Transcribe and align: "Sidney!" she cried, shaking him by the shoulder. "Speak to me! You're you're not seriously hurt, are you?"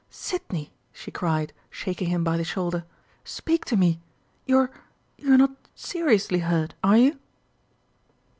"Sidney!" 0.09 0.73
she 0.91 1.11
cried, 1.11 1.53
shaking 1.69 2.09
him 2.09 2.23
by 2.23 2.35
the 2.35 2.43
shoulder. 2.43 2.85
"Speak 3.23 3.65
to 3.65 3.77
me! 3.77 3.99
You're 4.47 4.71
you're 5.19 5.37
not 5.37 5.51
seriously 5.75 6.39
hurt, 6.39 6.73
are 6.83 6.97
you?" 6.97 7.19